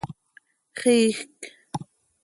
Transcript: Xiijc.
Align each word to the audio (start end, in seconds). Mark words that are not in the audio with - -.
Xiijc. 0.79 1.39